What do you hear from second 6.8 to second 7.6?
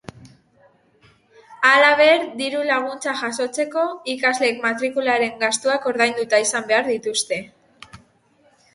dituzte.